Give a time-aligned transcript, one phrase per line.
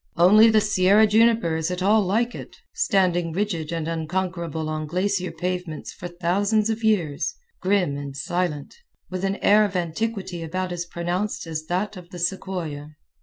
[0.17, 5.31] Only the Sierra juniper is at all like it, standing rigid and unconquerable on glacier
[5.31, 8.73] pavements for thousands of years, grim and silent,
[9.11, 12.95] with an air of antiquity about as pronounced as that of the sequoia.